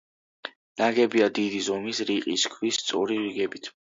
[0.81, 3.73] ნაგებია დიდი ზომის, რიყის ქვის, სწორი რიგებით.